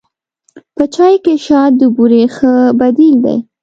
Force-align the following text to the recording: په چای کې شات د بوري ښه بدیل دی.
په 0.75 0.83
چای 0.95 1.15
کې 1.23 1.33
شات 1.45 1.71
د 1.77 1.81
بوري 1.95 2.23
ښه 2.35 2.53
بدیل 2.79 3.15
دی. 3.25 3.37